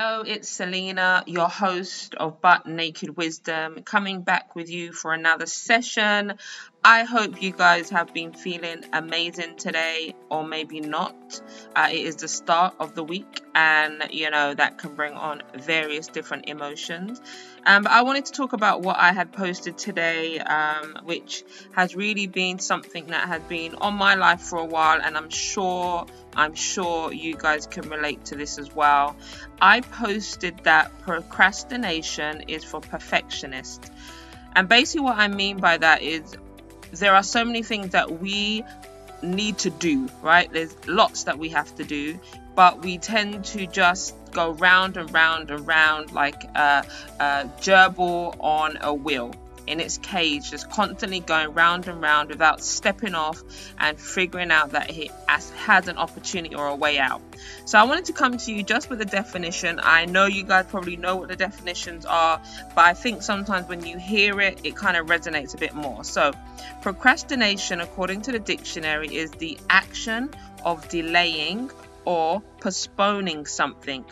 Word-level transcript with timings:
Hello, 0.00 0.22
it's 0.24 0.48
Selena, 0.48 1.24
your 1.26 1.48
host 1.48 2.14
of 2.14 2.40
Butt 2.40 2.66
Naked 2.66 3.16
Wisdom, 3.16 3.82
coming 3.82 4.22
back 4.22 4.54
with 4.54 4.70
you 4.70 4.92
for 4.92 5.12
another 5.12 5.46
session. 5.46 6.34
I 6.84 7.02
hope 7.02 7.42
you 7.42 7.50
guys 7.50 7.90
have 7.90 8.14
been 8.14 8.32
feeling 8.32 8.84
amazing 8.92 9.56
today, 9.56 10.14
or 10.30 10.44
maybe 10.44 10.78
not. 10.78 11.42
Uh, 11.74 11.88
it 11.90 11.98
is 11.98 12.14
the 12.14 12.28
start 12.28 12.76
of 12.78 12.94
the 12.94 13.02
week, 13.02 13.40
and 13.58 14.04
you 14.12 14.30
know 14.30 14.54
that 14.54 14.78
can 14.78 14.94
bring 14.94 15.14
on 15.14 15.42
various 15.54 16.06
different 16.06 16.48
emotions. 16.48 17.20
Um, 17.66 17.82
but 17.82 17.92
I 17.92 18.02
wanted 18.02 18.26
to 18.26 18.32
talk 18.32 18.52
about 18.52 18.82
what 18.82 18.96
I 18.96 19.12
had 19.12 19.32
posted 19.32 19.76
today, 19.76 20.38
um, 20.38 20.98
which 21.02 21.42
has 21.72 21.96
really 21.96 22.28
been 22.28 22.60
something 22.60 23.06
that 23.08 23.26
has 23.26 23.42
been 23.42 23.74
on 23.74 23.94
my 23.94 24.14
life 24.14 24.42
for 24.42 24.58
a 24.58 24.64
while, 24.64 25.00
and 25.02 25.16
I'm 25.16 25.30
sure 25.30 26.06
I'm 26.36 26.54
sure 26.54 27.12
you 27.12 27.34
guys 27.34 27.66
can 27.66 27.88
relate 27.88 28.26
to 28.26 28.36
this 28.36 28.58
as 28.58 28.72
well. 28.74 29.16
I 29.60 29.80
posted 29.80 30.60
that 30.62 30.96
procrastination 31.00 32.44
is 32.46 32.62
for 32.62 32.80
perfectionists. 32.80 33.90
And 34.54 34.68
basically, 34.68 35.00
what 35.00 35.18
I 35.18 35.26
mean 35.26 35.58
by 35.58 35.78
that 35.78 36.02
is 36.02 36.36
there 36.92 37.14
are 37.14 37.24
so 37.24 37.44
many 37.44 37.62
things 37.62 37.90
that 37.90 38.20
we 38.20 38.62
need 39.22 39.58
to 39.58 39.70
do, 39.70 40.08
right? 40.22 40.52
There's 40.52 40.76
lots 40.86 41.24
that 41.24 41.38
we 41.38 41.48
have 41.50 41.74
to 41.76 41.84
do, 41.84 42.18
but 42.54 42.82
we 42.82 42.98
tend 42.98 43.44
to 43.46 43.66
just 43.66 44.14
go 44.32 44.52
round 44.52 44.96
and 44.96 45.12
round 45.12 45.50
and 45.50 45.66
round 45.66 46.12
like 46.12 46.44
a, 46.54 46.84
a 47.20 47.50
gerbil 47.60 48.36
on 48.40 48.78
a 48.80 48.92
wheel 48.92 49.32
in 49.68 49.80
its 49.80 49.98
cage, 49.98 50.50
just 50.50 50.70
constantly 50.70 51.20
going 51.20 51.52
round 51.54 51.86
and 51.88 52.00
round 52.00 52.30
without 52.30 52.62
stepping 52.62 53.14
off 53.14 53.42
and 53.78 54.00
figuring 54.00 54.50
out 54.50 54.70
that 54.70 54.90
it 54.96 55.10
has 55.28 55.88
an 55.88 55.98
opportunity 55.98 56.54
or 56.54 56.66
a 56.66 56.74
way 56.74 56.98
out. 56.98 57.22
So 57.64 57.78
I 57.78 57.84
wanted 57.84 58.06
to 58.06 58.12
come 58.12 58.38
to 58.38 58.52
you 58.52 58.62
just 58.62 58.90
with 58.90 59.00
a 59.00 59.04
definition. 59.04 59.80
I 59.82 60.06
know 60.06 60.26
you 60.26 60.42
guys 60.42 60.66
probably 60.66 60.96
know 60.96 61.16
what 61.16 61.28
the 61.28 61.36
definitions 61.36 62.04
are, 62.06 62.40
but 62.74 62.84
I 62.84 62.94
think 62.94 63.22
sometimes 63.22 63.68
when 63.68 63.84
you 63.84 63.98
hear 63.98 64.40
it, 64.40 64.60
it 64.64 64.76
kind 64.76 64.96
of 64.96 65.06
resonates 65.06 65.54
a 65.54 65.58
bit 65.58 65.74
more. 65.74 66.04
So, 66.04 66.32
procrastination, 66.82 67.80
according 67.80 68.22
to 68.22 68.32
the 68.32 68.38
dictionary, 68.38 69.14
is 69.14 69.30
the 69.32 69.58
action 69.70 70.30
of 70.64 70.88
delaying 70.88 71.70
or 72.04 72.40
postponing 72.60 73.46
something. 73.46 74.04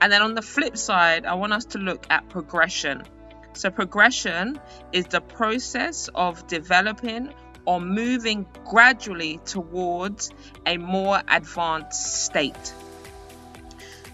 And 0.00 0.12
then 0.12 0.22
on 0.22 0.34
the 0.34 0.42
flip 0.42 0.76
side, 0.76 1.26
I 1.26 1.34
want 1.34 1.52
us 1.52 1.64
to 1.66 1.78
look 1.78 2.06
at 2.10 2.28
progression. 2.28 3.04
So, 3.52 3.70
progression 3.70 4.60
is 4.92 5.06
the 5.06 5.20
process 5.20 6.08
of 6.14 6.46
developing 6.46 7.32
or 7.64 7.80
moving 7.80 8.46
gradually 8.64 9.38
towards 9.44 10.30
a 10.66 10.76
more 10.76 11.20
advanced 11.28 12.24
state. 12.24 12.74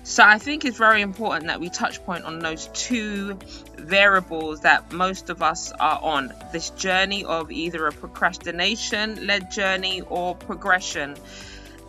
So, 0.03 0.25
I 0.25 0.39
think 0.39 0.65
it's 0.65 0.79
very 0.79 1.03
important 1.03 1.49
that 1.49 1.61
we 1.61 1.69
touch 1.69 2.03
point 2.05 2.25
on 2.25 2.39
those 2.39 2.69
two 2.69 3.39
variables 3.77 4.61
that 4.61 4.93
most 4.93 5.31
of 5.31 5.43
us 5.43 5.73
are 5.73 6.01
on 6.03 6.33
this 6.53 6.71
journey 6.71 7.25
of 7.25 7.51
either 7.51 7.87
a 7.87 7.93
procrastination 7.93 9.27
led 9.27 9.51
journey 9.51 10.01
or 10.03 10.35
progression 10.35 11.17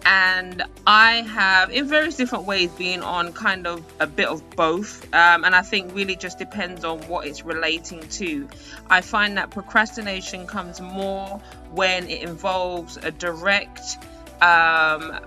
and 0.07 0.63
I 0.85 1.15
have, 1.23 1.69
in 1.69 1.85
various 1.85 2.15
different 2.15 2.45
ways, 2.45 2.71
been 2.71 3.03
on 3.03 3.33
kind 3.33 3.67
of 3.67 3.83
a 3.99 4.07
bit 4.07 4.29
of 4.29 4.49
both. 4.51 5.03
Um, 5.13 5.43
and 5.43 5.53
I 5.53 5.63
think 5.63 5.93
really 5.93 6.15
just 6.15 6.39
depends 6.39 6.85
on 6.85 6.99
what 7.09 7.27
it's 7.27 7.43
relating 7.43 7.99
to. 7.99 8.47
I 8.89 9.01
find 9.01 9.37
that 9.37 9.51
procrastination 9.51 10.47
comes 10.47 10.79
more 10.79 11.41
when 11.71 12.07
it 12.07 12.21
involves 12.21 12.95
a 12.95 13.11
direct, 13.11 13.97
um, 14.41 15.19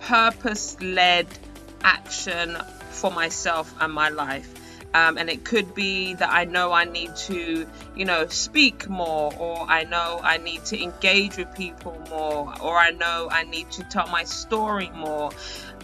purpose 0.00 0.76
led 0.82 1.26
action 1.82 2.58
for 2.90 3.10
myself 3.10 3.74
and 3.80 3.90
my 3.90 4.10
life. 4.10 4.52
Um, 4.96 5.18
and 5.18 5.28
it 5.28 5.44
could 5.44 5.74
be 5.74 6.14
that 6.14 6.30
I 6.32 6.46
know 6.46 6.72
I 6.72 6.84
need 6.84 7.14
to, 7.28 7.66
you 7.94 8.04
know, 8.06 8.28
speak 8.28 8.88
more, 8.88 9.30
or 9.38 9.66
I 9.68 9.84
know 9.84 10.20
I 10.22 10.38
need 10.38 10.64
to 10.66 10.82
engage 10.82 11.36
with 11.36 11.54
people 11.54 12.00
more, 12.08 12.54
or 12.62 12.78
I 12.78 12.92
know 12.92 13.28
I 13.30 13.44
need 13.44 13.70
to 13.72 13.84
tell 13.84 14.06
my 14.06 14.24
story 14.24 14.90
more. 14.94 15.32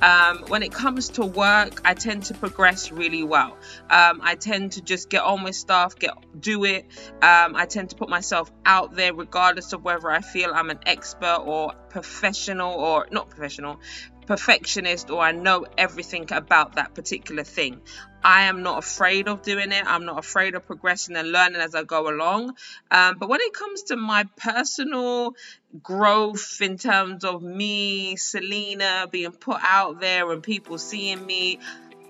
Um, 0.00 0.44
when 0.48 0.62
it 0.62 0.72
comes 0.72 1.10
to 1.10 1.26
work, 1.26 1.82
I 1.84 1.92
tend 1.92 2.24
to 2.24 2.34
progress 2.34 2.90
really 2.90 3.22
well. 3.22 3.58
Um, 3.90 4.20
I 4.22 4.34
tend 4.34 4.72
to 4.72 4.80
just 4.80 5.10
get 5.10 5.22
on 5.22 5.44
with 5.44 5.56
stuff, 5.56 5.98
get 5.98 6.14
do 6.40 6.64
it. 6.64 6.86
Um, 7.20 7.54
I 7.54 7.66
tend 7.66 7.90
to 7.90 7.96
put 7.96 8.08
myself 8.08 8.50
out 8.64 8.94
there, 8.94 9.12
regardless 9.12 9.74
of 9.74 9.84
whether 9.84 10.10
I 10.10 10.22
feel 10.22 10.52
I'm 10.54 10.70
an 10.70 10.80
expert 10.86 11.42
or 11.44 11.74
professional 11.90 12.72
or 12.72 13.06
not 13.10 13.28
professional, 13.28 13.78
perfectionist 14.32 15.10
or 15.10 15.20
I 15.20 15.32
know 15.32 15.66
everything 15.76 16.32
about 16.32 16.76
that 16.76 16.94
particular 16.94 17.44
thing. 17.44 17.82
I 18.24 18.44
am 18.44 18.62
not 18.62 18.78
afraid 18.78 19.28
of 19.28 19.42
doing 19.42 19.72
it. 19.72 19.84
I'm 19.86 20.06
not 20.06 20.18
afraid 20.18 20.54
of 20.54 20.64
progressing 20.64 21.16
and 21.16 21.30
learning 21.30 21.60
as 21.60 21.74
I 21.74 21.82
go 21.82 22.08
along. 22.08 22.54
Um, 22.90 23.18
but 23.18 23.28
when 23.28 23.42
it 23.42 23.52
comes 23.52 23.82
to 23.84 23.96
my 23.96 24.24
personal 24.38 25.34
growth 25.82 26.62
in 26.62 26.78
terms 26.78 27.24
of 27.24 27.42
me, 27.42 28.16
Selena, 28.16 29.06
being 29.10 29.32
put 29.32 29.60
out 29.62 30.00
there 30.00 30.32
and 30.32 30.42
people 30.42 30.78
seeing 30.78 31.26
me, 31.26 31.58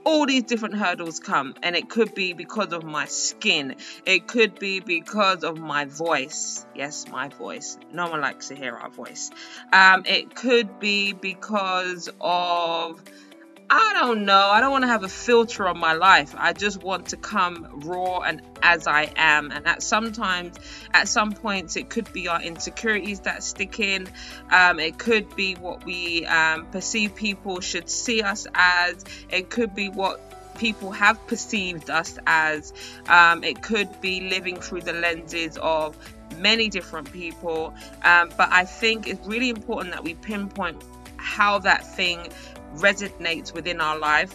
all 0.05 0.27
these 0.27 0.45
different 0.45 0.77
hurdles 0.77 1.21
come 1.21 1.55
and 1.63 1.77
it 1.77 1.89
could 1.89 2.15
be 2.15 2.33
because 2.33 2.73
of 2.73 2.85
my 2.85 3.07
skin. 3.07 3.77
It 4.07 4.27
could 4.27 4.59
be 4.59 4.81
because 4.81 5.45
of 5.45 5.59
my 5.59 5.85
voice. 5.85 6.67
Yes 6.75 7.07
my 7.09 7.29
voice. 7.29 7.79
No 7.93 8.11
one 8.11 8.21
likes 8.21 8.49
to 8.49 8.55
hear 8.55 8.75
our 8.75 8.91
voice. 8.91 9.31
Um, 9.73 10.05
it 10.07 10.35
could 10.35 10.81
be 10.81 11.13
because 11.13 12.09
of 12.21 13.03
I 13.75 13.95
don't 13.95 14.27
know. 14.27 14.49
I 14.49 14.61
don't 14.61 14.71
want 14.71 14.83
to 14.83 14.89
have 14.89 15.03
a 15.03 15.09
filter 15.09 15.67
on 15.67 15.79
my 15.79 15.95
life. 15.95 16.35
I 16.37 16.53
just 16.53 16.83
want 16.83 17.07
to 17.07 17.17
come 17.17 17.67
raw 17.87 18.19
and 18.19 18.43
as 18.63 18.87
I 18.87 19.11
am. 19.17 19.51
And 19.51 19.67
at 19.67 19.83
sometimes, 19.83 20.59
at 20.93 21.09
some 21.09 21.33
points, 21.33 21.77
it 21.77 21.89
could 21.89 22.13
be 22.13 22.29
our 22.29 22.43
insecurities 22.43 23.21
that 23.21 23.43
stick 23.43 23.81
in. 23.81 24.09
Um, 24.51 24.79
it 24.79 24.99
could 24.99 25.35
be 25.37 25.55
what 25.55 25.87
we 25.87 26.27
um, 26.27 26.67
perceive 26.67 27.15
people 27.15 27.61
should 27.61 27.89
see 27.89 28.21
us 28.21 28.47
as. 28.53 29.07
It 29.31 29.49
could 29.49 29.75
be 29.75 29.89
what 29.89 30.21
people 30.59 30.91
have 30.91 31.27
perceived 31.27 31.89
us 31.89 32.19
as. 32.27 32.75
Um, 33.09 33.43
it 33.43 33.63
could 33.63 34.03
be 34.03 34.29
living 34.29 34.61
through 34.61 34.83
the 34.83 34.93
lenses 34.93 35.57
of 35.57 35.97
many 36.37 36.69
different 36.69 37.11
people. 37.11 37.73
Um, 38.05 38.31
but 38.37 38.53
I 38.53 38.67
think 38.67 39.09
it's 39.09 39.27
really 39.27 39.49
important 39.49 39.93
that 39.93 40.05
we 40.05 40.13
pinpoint 40.13 40.85
how 41.17 41.61
that 41.61 41.87
thing 41.87 42.29
resonates 42.77 43.55
within 43.55 43.81
our 43.81 43.99
life 43.99 44.35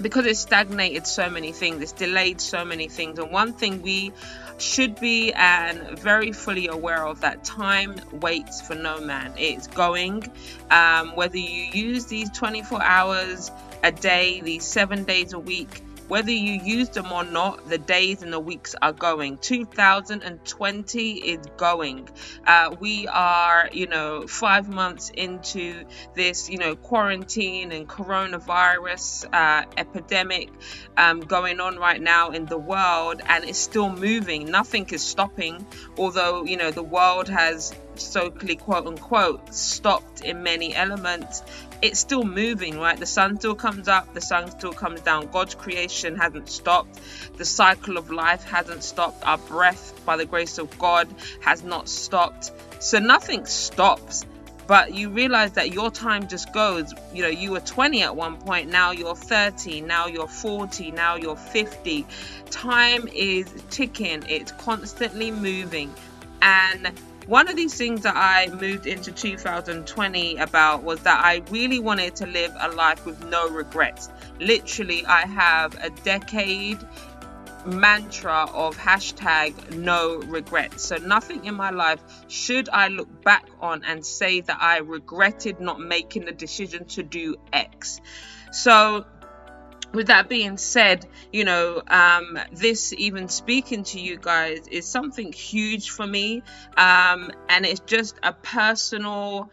because 0.00 0.26
it's 0.26 0.38
stagnated 0.38 1.06
so 1.06 1.28
many 1.28 1.52
things, 1.52 1.82
it's 1.82 1.92
delayed 1.92 2.40
so 2.40 2.64
many 2.64 2.88
things. 2.88 3.18
And 3.18 3.30
one 3.30 3.52
thing 3.52 3.82
we 3.82 4.12
should 4.58 4.98
be 5.00 5.32
and 5.32 5.98
very 5.98 6.32
fully 6.32 6.68
aware 6.68 7.06
of 7.06 7.20
that 7.20 7.44
time 7.44 7.94
waits 8.12 8.60
for 8.60 8.74
no 8.74 9.00
man. 9.00 9.32
It's 9.36 9.66
going. 9.66 10.24
Um, 10.70 11.14
whether 11.14 11.38
you 11.38 11.64
use 11.72 12.06
these 12.06 12.30
24 12.30 12.82
hours 12.82 13.50
a 13.82 13.92
day, 13.92 14.40
these 14.40 14.64
seven 14.64 15.04
days 15.04 15.32
a 15.32 15.38
week, 15.38 15.82
whether 16.08 16.30
you 16.30 16.60
use 16.62 16.88
them 16.90 17.12
or 17.12 17.24
not, 17.24 17.68
the 17.68 17.78
days 17.78 18.22
and 18.22 18.32
the 18.32 18.40
weeks 18.40 18.74
are 18.80 18.92
going. 18.92 19.38
2020 19.38 21.12
is 21.12 21.46
going. 21.56 22.08
Uh, 22.46 22.74
we 22.80 23.06
are, 23.06 23.68
you 23.72 23.86
know, 23.86 24.26
five 24.26 24.68
months 24.68 25.10
into 25.10 25.84
this, 26.14 26.48
you 26.48 26.58
know, 26.58 26.74
quarantine 26.74 27.72
and 27.72 27.88
coronavirus 27.88 29.26
uh, 29.32 29.64
epidemic 29.76 30.50
um, 30.96 31.20
going 31.20 31.60
on 31.60 31.76
right 31.76 32.00
now 32.00 32.30
in 32.30 32.46
the 32.46 32.58
world, 32.58 33.20
and 33.26 33.44
it's 33.44 33.58
still 33.58 33.90
moving. 33.90 34.50
Nothing 34.50 34.86
is 34.90 35.02
stopping, 35.02 35.66
although, 35.96 36.44
you 36.44 36.56
know, 36.56 36.70
the 36.70 36.82
world 36.82 37.28
has 37.28 37.74
so 37.96 38.30
quote 38.30 38.86
unquote 38.86 39.52
stopped 39.52 40.20
in 40.20 40.42
many 40.42 40.74
elements 40.74 41.42
it's 41.80 42.00
still 42.00 42.24
moving, 42.24 42.78
right? 42.78 42.98
The 42.98 43.06
sun 43.06 43.38
still 43.38 43.54
comes 43.54 43.88
up, 43.88 44.12
the 44.14 44.20
sun 44.20 44.50
still 44.50 44.72
comes 44.72 45.00
down. 45.00 45.28
God's 45.28 45.54
creation 45.54 46.16
hasn't 46.16 46.48
stopped. 46.48 47.00
The 47.36 47.44
cycle 47.44 47.96
of 47.96 48.10
life 48.10 48.44
hasn't 48.44 48.82
stopped. 48.82 49.26
Our 49.26 49.38
breath, 49.38 50.00
by 50.04 50.16
the 50.16 50.26
grace 50.26 50.58
of 50.58 50.76
God, 50.78 51.08
has 51.40 51.62
not 51.62 51.88
stopped. 51.88 52.52
So 52.80 52.98
nothing 52.98 53.46
stops. 53.46 54.24
But 54.66 54.92
you 54.92 55.08
realize 55.08 55.52
that 55.52 55.72
your 55.72 55.90
time 55.90 56.28
just 56.28 56.52
goes. 56.52 56.92
You 57.14 57.22
know, 57.22 57.28
you 57.28 57.52
were 57.52 57.60
20 57.60 58.02
at 58.02 58.14
one 58.14 58.36
point, 58.36 58.68
now 58.68 58.90
you're 58.90 59.16
30, 59.16 59.80
now 59.80 60.06
you're 60.08 60.28
40, 60.28 60.90
now 60.90 61.16
you're 61.16 61.36
50. 61.36 62.06
Time 62.50 63.08
is 63.08 63.50
ticking, 63.70 64.24
it's 64.28 64.52
constantly 64.52 65.30
moving. 65.30 65.94
And 66.42 66.92
one 67.28 67.46
of 67.46 67.56
these 67.56 67.74
things 67.74 68.04
that 68.04 68.16
I 68.16 68.46
moved 68.46 68.86
into 68.86 69.12
2020 69.12 70.36
about 70.38 70.82
was 70.82 70.98
that 71.00 71.22
I 71.22 71.42
really 71.50 71.78
wanted 71.78 72.16
to 72.16 72.26
live 72.26 72.56
a 72.58 72.70
life 72.70 73.04
with 73.04 73.22
no 73.26 73.50
regrets. 73.50 74.08
Literally, 74.40 75.04
I 75.04 75.26
have 75.26 75.76
a 75.84 75.90
decade 75.90 76.78
mantra 77.66 78.48
of 78.54 78.78
hashtag 78.78 79.76
no 79.76 80.20
regrets. 80.20 80.82
So, 80.84 80.96
nothing 80.96 81.44
in 81.44 81.54
my 81.54 81.68
life 81.68 82.00
should 82.28 82.70
I 82.70 82.88
look 82.88 83.22
back 83.22 83.46
on 83.60 83.84
and 83.84 84.06
say 84.06 84.40
that 84.40 84.56
I 84.58 84.78
regretted 84.78 85.60
not 85.60 85.80
making 85.80 86.24
the 86.24 86.32
decision 86.32 86.86
to 86.86 87.02
do 87.02 87.36
X. 87.52 88.00
So, 88.52 89.04
with 89.92 90.08
that 90.08 90.28
being 90.28 90.56
said, 90.58 91.06
you 91.32 91.44
know, 91.44 91.82
um, 91.88 92.38
this 92.52 92.92
even 92.92 93.28
speaking 93.28 93.84
to 93.84 94.00
you 94.00 94.18
guys 94.18 94.66
is 94.70 94.86
something 94.86 95.32
huge 95.32 95.90
for 95.90 96.06
me. 96.06 96.42
Um, 96.76 97.30
and 97.48 97.64
it's 97.64 97.80
just 97.80 98.18
a 98.22 98.32
personal, 98.32 99.50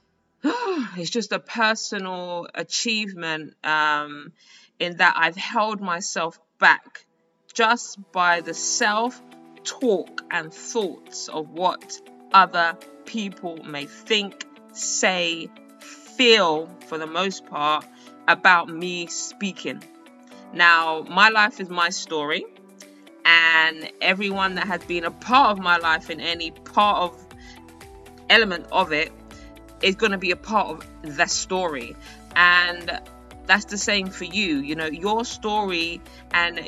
it's 0.44 1.10
just 1.10 1.32
a 1.32 1.38
personal 1.38 2.48
achievement 2.54 3.54
um, 3.64 4.32
in 4.78 4.98
that 4.98 5.14
I've 5.16 5.36
held 5.36 5.80
myself 5.80 6.38
back 6.58 7.06
just 7.52 7.98
by 8.12 8.40
the 8.42 8.54
self 8.54 9.20
talk 9.64 10.22
and 10.30 10.52
thoughts 10.52 11.28
of 11.28 11.50
what 11.50 12.00
other 12.32 12.76
people 13.04 13.56
may 13.64 13.86
think, 13.86 14.46
say, 14.72 15.48
feel 16.16 16.68
for 16.86 16.98
the 16.98 17.06
most 17.06 17.46
part 17.46 17.84
about 18.26 18.68
me 18.68 19.06
speaking. 19.06 19.82
Now, 20.52 21.04
my 21.08 21.28
life 21.28 21.60
is 21.60 21.68
my 21.68 21.90
story, 21.90 22.44
and 23.24 23.90
everyone 24.00 24.54
that 24.54 24.66
has 24.66 24.82
been 24.84 25.04
a 25.04 25.10
part 25.10 25.50
of 25.50 25.62
my 25.62 25.76
life 25.76 26.08
in 26.10 26.20
any 26.20 26.50
part 26.50 27.02
of 27.02 27.26
element 28.30 28.66
of 28.72 28.92
it 28.92 29.12
is 29.82 29.94
going 29.94 30.12
to 30.12 30.18
be 30.18 30.30
a 30.30 30.36
part 30.36 30.68
of 30.68 31.16
the 31.16 31.26
story. 31.26 31.94
And 32.34 33.00
that's 33.46 33.66
the 33.66 33.78
same 33.78 34.08
for 34.08 34.24
you. 34.24 34.58
You 34.58 34.74
know, 34.74 34.86
your 34.86 35.24
story 35.24 36.00
and 36.32 36.58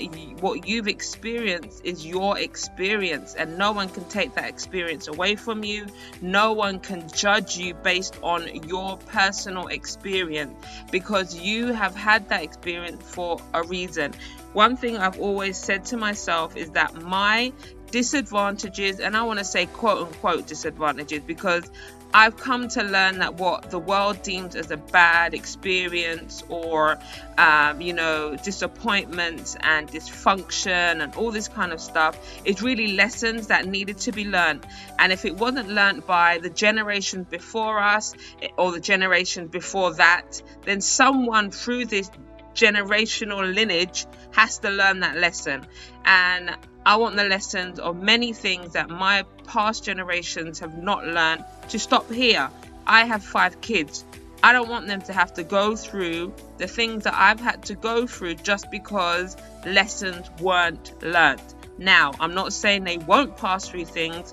what 0.40 0.66
you've 0.68 0.88
experienced 0.88 1.84
is 1.84 2.06
your 2.06 2.38
experience, 2.38 3.34
and 3.34 3.58
no 3.58 3.72
one 3.72 3.88
can 3.88 4.04
take 4.04 4.34
that 4.34 4.48
experience 4.48 5.08
away 5.08 5.36
from 5.36 5.64
you. 5.64 5.86
No 6.22 6.52
one 6.52 6.80
can 6.80 7.08
judge 7.10 7.56
you 7.56 7.74
based 7.74 8.18
on 8.22 8.46
your 8.68 8.96
personal 8.96 9.66
experience 9.68 10.54
because 10.90 11.34
you 11.34 11.72
have 11.72 11.94
had 11.94 12.28
that 12.28 12.42
experience 12.42 13.02
for 13.02 13.40
a 13.54 13.62
reason. 13.62 14.14
One 14.52 14.76
thing 14.76 14.96
I've 14.96 15.20
always 15.20 15.56
said 15.56 15.84
to 15.86 15.96
myself 15.96 16.56
is 16.56 16.70
that 16.70 16.94
my 17.02 17.52
disadvantages, 17.90 19.00
and 19.00 19.16
I 19.16 19.22
want 19.22 19.38
to 19.38 19.44
say 19.44 19.66
quote 19.66 20.06
unquote 20.06 20.46
disadvantages 20.46 21.22
because 21.22 21.70
I've 22.14 22.36
come 22.36 22.68
to 22.68 22.82
learn 22.82 23.18
that 23.18 23.34
what 23.34 23.70
the 23.70 23.78
world 23.78 24.22
deems 24.22 24.56
as 24.56 24.70
a 24.70 24.78
bad 24.78 25.34
experience 25.34 26.42
or, 26.48 26.98
um, 27.36 27.80
you 27.82 27.92
know, 27.92 28.34
disappointments 28.36 29.56
and 29.60 29.86
dysfunction 29.88 31.02
and 31.02 31.14
all 31.16 31.30
this 31.30 31.48
kind 31.48 31.72
of 31.72 31.80
stuff 31.80 32.18
is 32.46 32.62
really 32.62 32.92
lessons 32.92 33.48
that 33.48 33.66
needed 33.66 33.98
to 33.98 34.12
be 34.12 34.24
learned. 34.24 34.66
And 34.98 35.12
if 35.12 35.26
it 35.26 35.36
wasn't 35.36 35.68
learned 35.68 36.06
by 36.06 36.38
the 36.38 36.50
generations 36.50 37.26
before 37.28 37.78
us 37.78 38.14
or 38.56 38.72
the 38.72 38.80
generations 38.80 39.50
before 39.50 39.94
that, 39.94 40.40
then 40.64 40.80
someone 40.80 41.50
through 41.50 41.86
this 41.86 42.10
generational 42.54 43.54
lineage 43.54 44.06
has 44.32 44.58
to 44.58 44.70
learn 44.70 45.00
that 45.00 45.16
lesson. 45.16 45.66
And 46.04 46.56
I 46.88 46.96
want 46.96 47.16
the 47.16 47.24
lessons 47.24 47.78
of 47.78 48.02
many 48.02 48.32
things 48.32 48.72
that 48.72 48.88
my 48.88 49.26
past 49.46 49.84
generations 49.84 50.58
have 50.60 50.82
not 50.82 51.06
learned 51.06 51.44
to 51.68 51.78
stop 51.78 52.10
here. 52.10 52.48
I 52.86 53.04
have 53.04 53.22
five 53.22 53.60
kids. 53.60 54.06
I 54.42 54.54
don't 54.54 54.70
want 54.70 54.86
them 54.86 55.02
to 55.02 55.12
have 55.12 55.34
to 55.34 55.42
go 55.42 55.76
through 55.76 56.32
the 56.56 56.66
things 56.66 57.04
that 57.04 57.12
I've 57.12 57.40
had 57.40 57.64
to 57.64 57.74
go 57.74 58.06
through 58.06 58.36
just 58.36 58.70
because 58.70 59.36
lessons 59.66 60.30
weren't 60.40 61.02
learned. 61.02 61.42
Now, 61.76 62.14
I'm 62.20 62.32
not 62.32 62.54
saying 62.54 62.84
they 62.84 62.96
won't 62.96 63.36
pass 63.36 63.68
through 63.68 63.84
things, 63.84 64.32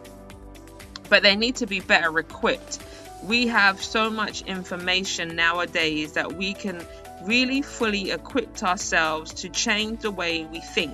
but 1.10 1.24
they 1.24 1.36
need 1.36 1.58
to 1.58 1.66
be 1.66 1.82
better 1.82 2.18
equipped. 2.18 2.80
We 3.26 3.48
have 3.48 3.84
so 3.84 4.10
much 4.10 4.44
information 4.44 5.36
nowadays 5.36 6.14
that 6.14 6.32
we 6.32 6.54
can 6.54 6.88
really 7.26 7.62
fully 7.62 8.12
equip 8.12 8.64
ourselves 8.64 9.34
to 9.42 9.50
change 9.50 10.04
the 10.04 10.12
way 10.12 10.46
we 10.46 10.62
think 10.62 10.94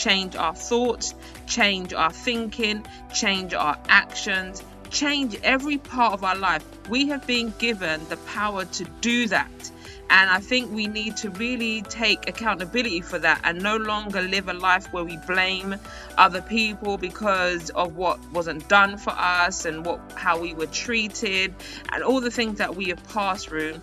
change 0.00 0.34
our 0.34 0.54
thoughts, 0.54 1.14
change 1.46 1.92
our 1.92 2.10
thinking, 2.10 2.84
change 3.12 3.52
our 3.52 3.76
actions, 3.88 4.62
change 4.90 5.38
every 5.42 5.76
part 5.76 6.14
of 6.14 6.24
our 6.24 6.36
life. 6.36 6.64
We 6.88 7.08
have 7.08 7.26
been 7.26 7.52
given 7.58 8.00
the 8.08 8.16
power 8.16 8.64
to 8.64 8.84
do 9.02 9.28
that. 9.28 9.70
And 10.08 10.28
I 10.28 10.40
think 10.40 10.72
we 10.72 10.88
need 10.88 11.18
to 11.18 11.30
really 11.30 11.82
take 11.82 12.28
accountability 12.28 13.00
for 13.02 13.18
that 13.20 13.42
and 13.44 13.62
no 13.62 13.76
longer 13.76 14.22
live 14.22 14.48
a 14.48 14.54
life 14.54 14.92
where 14.92 15.04
we 15.04 15.18
blame 15.18 15.76
other 16.18 16.42
people 16.42 16.98
because 16.98 17.70
of 17.70 17.94
what 17.94 18.18
wasn't 18.32 18.68
done 18.68 18.96
for 18.96 19.10
us 19.10 19.66
and 19.66 19.86
what 19.86 20.00
how 20.16 20.40
we 20.40 20.52
were 20.52 20.66
treated 20.66 21.54
and 21.92 22.02
all 22.02 22.20
the 22.20 22.30
things 22.30 22.58
that 22.58 22.74
we 22.74 22.86
have 22.86 23.02
passed 23.10 23.48
through 23.48 23.80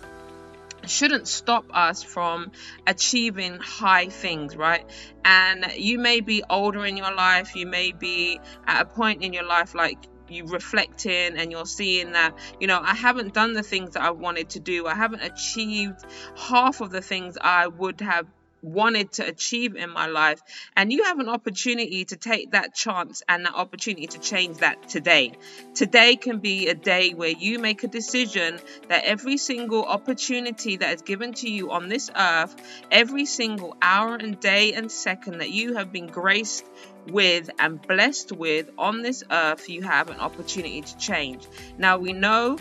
shouldn't 0.88 1.28
stop 1.28 1.66
us 1.72 2.02
from 2.02 2.52
achieving 2.86 3.58
high 3.58 4.08
things, 4.08 4.56
right? 4.56 4.84
And 5.24 5.66
you 5.76 5.98
may 5.98 6.20
be 6.20 6.42
older 6.48 6.84
in 6.84 6.96
your 6.96 7.14
life, 7.14 7.54
you 7.54 7.66
may 7.66 7.92
be 7.92 8.40
at 8.66 8.82
a 8.82 8.84
point 8.84 9.22
in 9.22 9.32
your 9.32 9.44
life 9.44 9.74
like 9.74 9.98
you 10.30 10.44
reflecting 10.46 11.38
and 11.38 11.50
you're 11.50 11.66
seeing 11.66 12.12
that 12.12 12.36
you 12.60 12.66
know 12.66 12.78
I 12.82 12.94
haven't 12.94 13.32
done 13.32 13.54
the 13.54 13.62
things 13.62 13.94
that 13.94 14.02
I 14.02 14.10
wanted 14.10 14.50
to 14.50 14.60
do 14.60 14.86
I 14.86 14.94
haven't 14.94 15.22
achieved 15.22 16.04
half 16.36 16.82
of 16.82 16.90
the 16.90 17.00
things 17.00 17.38
I 17.40 17.66
would 17.66 18.00
have 18.02 18.26
wanted 18.62 19.12
to 19.12 19.26
achieve 19.26 19.76
in 19.76 19.90
my 19.90 20.06
life. 20.06 20.40
And 20.76 20.92
you 20.92 21.04
have 21.04 21.18
an 21.18 21.28
opportunity 21.28 22.04
to 22.06 22.16
take 22.16 22.52
that 22.52 22.74
chance 22.74 23.22
and 23.28 23.44
that 23.44 23.54
opportunity 23.54 24.06
to 24.08 24.18
change 24.18 24.58
that 24.58 24.88
today. 24.88 25.32
Today 25.74 26.16
can 26.16 26.38
be 26.38 26.68
a 26.68 26.74
day 26.74 27.14
where 27.14 27.30
you 27.30 27.58
make 27.58 27.84
a 27.84 27.88
decision 27.88 28.58
that 28.88 29.04
every 29.04 29.36
single 29.36 29.84
opportunity 29.84 30.76
that 30.76 30.94
is 30.94 31.02
given 31.02 31.34
to 31.34 31.50
you 31.50 31.70
on 31.70 31.88
this 31.88 32.10
earth, 32.14 32.54
every 32.90 33.26
single 33.26 33.76
hour 33.80 34.16
and 34.16 34.40
day 34.40 34.72
and 34.72 34.90
second 34.90 35.38
that 35.38 35.50
you 35.50 35.74
have 35.74 35.92
been 35.92 36.06
graced 36.06 36.64
with 37.08 37.50
and 37.58 37.80
blessed 37.80 38.32
with 38.32 38.70
on 38.78 39.02
this 39.02 39.22
earth, 39.30 39.68
you 39.68 39.82
have 39.82 40.10
an 40.10 40.20
opportunity 40.20 40.82
to 40.82 40.98
change. 40.98 41.46
Now, 41.78 41.98
we 41.98 42.12
know 42.12 42.58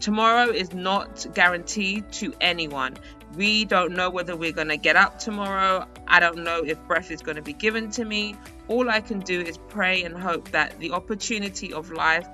tomorrow 0.00 0.50
is 0.50 0.72
not 0.72 1.26
guaranteed 1.34 2.12
to 2.12 2.34
anyone. 2.40 2.96
We 3.36 3.66
don't 3.66 3.92
know 3.92 4.08
whether 4.08 4.34
we're 4.34 4.52
going 4.52 4.68
to 4.68 4.78
get 4.78 4.96
up 4.96 5.18
tomorrow. 5.18 5.86
I 6.08 6.20
don't 6.20 6.38
know 6.38 6.64
if 6.64 6.82
breath 6.86 7.10
is 7.10 7.20
going 7.20 7.36
to 7.36 7.42
be 7.42 7.52
given 7.52 7.90
to 7.92 8.04
me. 8.04 8.34
All 8.68 8.88
I 8.88 9.02
can 9.02 9.20
do 9.20 9.40
is 9.42 9.58
pray 9.68 10.04
and 10.04 10.16
hope 10.16 10.50
that 10.52 10.78
the 10.78 10.92
opportunity 10.92 11.74
of 11.74 11.90
life 11.90 12.26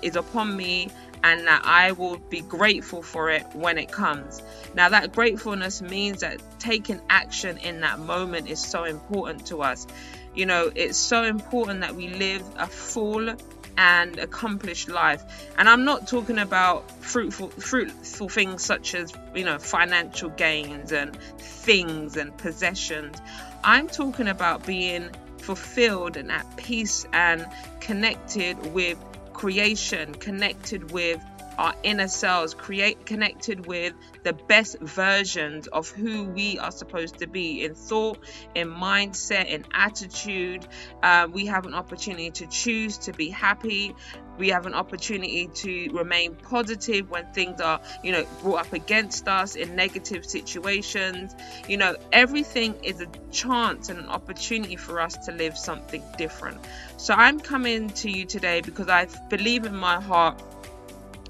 is 0.00 0.14
upon 0.14 0.56
me 0.56 0.90
and 1.24 1.46
that 1.46 1.62
I 1.64 1.92
will 1.92 2.18
be 2.18 2.40
grateful 2.40 3.02
for 3.02 3.30
it 3.30 3.44
when 3.54 3.78
it 3.78 3.90
comes. 3.90 4.42
Now, 4.74 4.90
that 4.90 5.12
gratefulness 5.12 5.82
means 5.82 6.20
that 6.20 6.40
taking 6.60 7.00
action 7.10 7.58
in 7.58 7.80
that 7.80 7.98
moment 7.98 8.48
is 8.48 8.60
so 8.60 8.84
important 8.84 9.46
to 9.46 9.62
us. 9.62 9.86
You 10.34 10.46
know, 10.46 10.70
it's 10.74 10.98
so 10.98 11.24
important 11.24 11.80
that 11.80 11.94
we 11.96 12.08
live 12.08 12.42
a 12.56 12.66
full 12.66 13.34
and 13.76 14.18
accomplished 14.18 14.88
life. 14.88 15.22
And 15.58 15.68
I'm 15.68 15.84
not 15.84 16.06
talking 16.06 16.38
about 16.38 16.90
fruitful 17.02 17.48
fruitful 17.50 18.28
things 18.28 18.64
such 18.64 18.94
as, 18.94 19.12
you 19.34 19.44
know, 19.44 19.58
financial 19.58 20.30
gains 20.30 20.92
and 20.92 21.16
things 21.38 22.16
and 22.16 22.36
possessions. 22.36 23.16
I'm 23.62 23.88
talking 23.88 24.28
about 24.28 24.66
being 24.66 25.10
fulfilled 25.38 26.16
and 26.16 26.30
at 26.30 26.56
peace 26.56 27.06
and 27.12 27.46
connected 27.80 28.72
with 28.72 28.98
creation, 29.32 30.14
connected 30.14 30.90
with 30.90 31.22
our 31.58 31.74
inner 31.82 32.08
selves, 32.08 32.54
create 32.54 33.06
connected 33.06 33.66
with 33.66 33.94
the 34.22 34.32
best 34.32 34.78
versions 34.80 35.66
of 35.68 35.88
who 35.88 36.24
we 36.24 36.58
are 36.58 36.70
supposed 36.70 37.18
to 37.18 37.26
be 37.26 37.64
in 37.64 37.74
thought, 37.74 38.18
in 38.54 38.68
mindset, 38.68 39.46
in 39.46 39.64
attitude. 39.72 40.66
Uh, 41.02 41.28
we 41.30 41.46
have 41.46 41.66
an 41.66 41.74
opportunity 41.74 42.30
to 42.30 42.46
choose 42.46 42.98
to 42.98 43.12
be 43.12 43.28
happy. 43.28 43.94
We 44.36 44.48
have 44.48 44.66
an 44.66 44.74
opportunity 44.74 45.46
to 45.46 45.90
remain 45.92 46.34
positive 46.34 47.08
when 47.08 47.26
things 47.32 47.60
are, 47.60 47.80
you 48.02 48.10
know, 48.10 48.26
brought 48.42 48.66
up 48.66 48.72
against 48.72 49.28
us 49.28 49.54
in 49.54 49.76
negative 49.76 50.26
situations. 50.26 51.36
You 51.68 51.76
know, 51.76 51.94
everything 52.12 52.74
is 52.82 53.00
a 53.00 53.06
chance 53.30 53.90
and 53.90 54.00
an 54.00 54.08
opportunity 54.08 54.74
for 54.74 55.00
us 55.00 55.16
to 55.26 55.32
live 55.32 55.56
something 55.56 56.02
different. 56.18 56.58
So 56.96 57.14
I'm 57.14 57.38
coming 57.38 57.90
to 57.90 58.10
you 58.10 58.24
today 58.24 58.60
because 58.60 58.88
I 58.88 59.06
believe 59.28 59.66
in 59.66 59.76
my 59.76 60.00
heart 60.00 60.42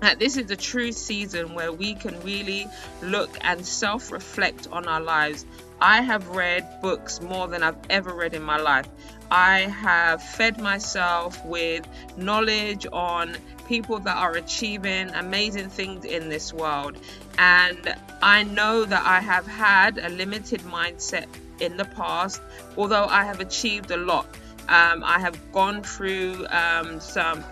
that 0.01 0.19
this 0.19 0.37
is 0.37 0.51
a 0.51 0.57
true 0.57 0.93
season 0.93 1.55
where 1.55 1.73
we 1.73 1.95
can 1.95 2.21
really 2.23 2.67
look 3.03 3.31
and 3.41 3.65
self 3.65 4.11
reflect 4.11 4.69
on 4.71 4.87
our 4.87 5.01
lives. 5.01 5.47
I 5.81 6.03
have 6.03 6.29
read 6.29 6.81
books 6.81 7.21
more 7.21 7.49
than 7.49 7.63
I've 7.63 7.77
ever 7.91 8.13
read 8.15 8.35
in 8.35 8.43
my 8.43 8.59
life. 8.59 8.89
I 9.31 9.61
have 9.61 10.23
fed 10.23 10.61
myself 10.61 11.45
with 11.45 11.87
knowledge 12.17 12.87
on 12.93 13.37
people 13.67 13.99
that 14.01 14.17
are 14.17 14.33
achieving 14.33 15.11
amazing 15.11 15.71
things 15.71 16.05
in 16.05 16.29
this 16.29 16.53
world. 16.53 16.97
And 17.39 17.95
I 18.23 18.45
know 18.45 18.85
that 18.85 19.05
I 19.05 19.21
have 19.21 19.47
had 19.47 19.99
a 19.99 20.09
limited 20.09 20.61
mindset 20.61 21.27
in 21.61 21.77
the 21.77 21.85
past, 21.85 22.41
although 22.77 23.07
I 23.07 23.25
have 23.25 23.41
achieved 23.41 23.91
a 23.91 23.97
lot. 23.97 24.27
Um, 24.69 25.03
I 25.05 25.19
have 25.19 25.39
gone 25.53 25.83
through 25.83 26.47
um, 26.49 27.01
some 27.01 27.45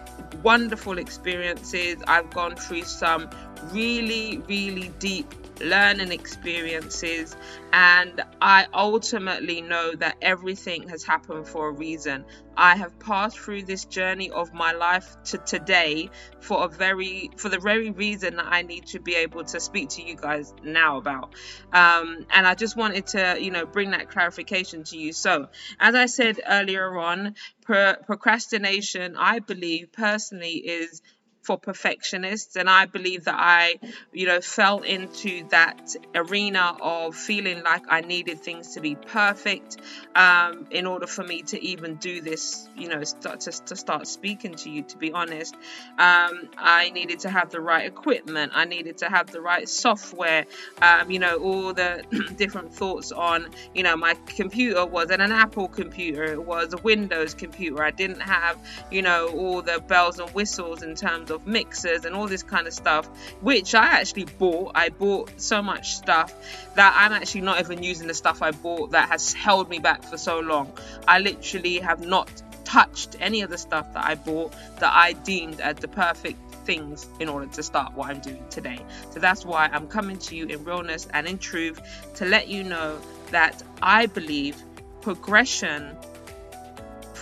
wonderful 0.42 0.98
experiences. 0.98 1.96
I've 2.06 2.30
gone 2.30 2.56
through 2.56 2.84
some 2.84 3.30
really, 3.72 4.42
really 4.48 4.88
deep 4.98 5.32
learning 5.62 6.12
experiences, 6.12 7.37
and 7.73 8.23
I 8.40 8.66
ultimately 8.75 9.61
know 9.61 9.95
that 9.95 10.16
everything 10.21 10.88
has 10.88 11.04
happened 11.04 11.47
for 11.49 11.69
a 11.69 11.73
reason. 11.73 12.25
I 12.57 12.76
have 12.76 12.99
passed 12.99 13.38
through 13.38 13.62
this 13.62 13.85
journey 13.85 14.31
of 14.31 14.52
my 14.52 14.73
life 14.73 15.16
to 15.25 15.38
today 15.38 16.11
for 16.40 16.64
a 16.64 16.69
very 16.69 17.31
for 17.37 17.49
the 17.49 17.59
very 17.59 17.90
reason 17.90 18.37
that 18.37 18.47
I 18.49 18.62
need 18.62 18.87
to 18.88 19.00
be 19.00 19.14
able 19.14 19.45
to 19.45 19.61
speak 19.61 19.90
to 19.90 20.02
you 20.02 20.16
guys 20.16 20.52
now 20.62 20.99
about. 20.99 21.35
Um, 21.73 22.26
and 22.31 22.47
I 22.47 22.54
just 22.54 22.76
wanted 22.76 23.07
to, 23.09 23.38
you 23.40 23.50
know, 23.50 23.64
bring 23.64 23.92
that 23.92 24.11
clarification 24.11 24.85
to 24.85 24.99
you. 24.99 25.12
So, 25.12 25.49
as 25.81 25.95
I 25.95 26.07
said 26.07 26.40
earlier 26.47 26.99
on, 26.99 27.37
pro- 27.62 27.95
procrastination, 27.95 29.16
I 29.16 29.38
believe 29.38 29.92
personally, 29.92 30.57
is 30.57 31.00
for 31.42 31.58
perfectionists. 31.58 32.56
And 32.56 32.70
i 32.70 32.87
believe 32.87 33.25
that 33.25 33.37
i 33.38 33.78
you 34.12 34.26
know 34.26 34.40
fell 34.40 34.80
into 34.80 35.46
that 35.49 35.94
arena 36.14 36.76
of 36.80 37.14
feeling 37.14 37.62
like 37.62 37.82
i 37.88 38.00
needed 38.00 38.40
things 38.40 38.75
to 38.75 38.80
be 38.80 38.94
perfect 38.94 39.76
um, 40.14 40.66
in 40.70 40.87
order 40.87 41.06
for 41.06 41.25
me 41.25 41.42
to 41.42 41.62
even 41.62 41.96
do 41.96 42.20
this 42.20 42.68
you 42.76 42.88
know 42.88 43.02
start 43.04 43.40
to, 43.40 43.52
to 43.64 43.76
start 43.76 44.06
speaking 44.06 44.54
to 44.54 44.70
you 44.70 44.82
to 44.82 44.96
be 44.96 45.12
honest. 45.12 45.54
Um, 45.99 46.49
i 46.56 46.90
needed 46.90 47.20
to 47.20 47.30
have 47.30 47.50
the 47.50 47.61
right 47.61 47.87
equipment. 47.87 48.52
I 48.54 48.64
needed 48.64 48.99
to 48.99 49.08
have 49.08 49.30
the 49.30 49.40
right 49.40 49.68
software. 49.68 50.46
Um, 50.80 51.11
you 51.11 51.18
know 51.18 51.38
all 51.38 51.72
the 51.72 52.04
different 52.37 52.75
thoughts 52.75 53.12
on 53.12 53.49
you 53.75 53.82
know 53.82 53.96
my 53.96 54.14
computer 54.26 54.84
wasn't 54.87 55.22
an 55.22 55.32
apple 55.32 55.68
computer. 55.68 56.25
It 56.25 56.44
was 56.44 56.72
a 56.72 56.78
windows 56.78 57.34
computer. 57.34 57.82
I 57.82 57.90
didn't 57.90 58.20
have 58.20 58.58
you 58.90 59.02
know 59.02 59.28
all 59.28 59.62
the 59.62 59.80
bells 59.80 60.18
and 60.18 60.30
whistles 60.30 60.82
in 60.82 60.94
terms 60.94 61.30
of 61.32 61.46
mixers 61.46 62.04
and 62.04 62.14
all 62.14 62.28
this 62.28 62.42
kind 62.42 62.66
of 62.66 62.72
stuff, 62.72 63.06
which 63.40 63.74
I 63.74 63.86
actually 64.00 64.24
bought. 64.24 64.72
I 64.74 64.90
bought 64.90 65.40
so 65.40 65.62
much 65.62 65.96
stuff 65.96 66.32
that 66.74 66.94
I'm 66.96 67.12
actually 67.12 67.42
not 67.42 67.60
even 67.60 67.82
using 67.82 68.06
the 68.06 68.14
stuff 68.14 68.42
I 68.42 68.50
bought 68.50 68.92
that 68.92 69.08
has 69.08 69.32
held 69.32 69.68
me 69.68 69.78
back 69.78 70.04
for 70.04 70.18
so 70.18 70.40
long. 70.40 70.72
I 71.06 71.18
literally 71.18 71.78
have 71.78 72.06
not 72.06 72.30
touched 72.64 73.16
any 73.20 73.42
of 73.42 73.50
the 73.50 73.58
stuff 73.58 73.92
that 73.94 74.04
I 74.04 74.14
bought 74.14 74.54
that 74.78 74.92
I 74.94 75.12
deemed 75.12 75.60
as 75.60 75.76
the 75.76 75.88
perfect 75.88 76.38
things 76.64 77.06
in 77.20 77.28
order 77.28 77.46
to 77.46 77.62
start 77.62 77.94
what 77.94 78.08
I'm 78.08 78.20
doing 78.20 78.44
today. 78.50 78.78
So 79.10 79.20
that's 79.20 79.44
why 79.44 79.68
I'm 79.72 79.88
coming 79.88 80.18
to 80.18 80.36
you 80.36 80.46
in 80.46 80.64
realness 80.64 81.06
and 81.12 81.26
in 81.26 81.38
truth 81.38 81.80
to 82.16 82.24
let 82.24 82.48
you 82.48 82.64
know 82.64 82.98
that 83.30 83.62
I 83.82 84.06
believe 84.06 84.56
progression 85.00 85.96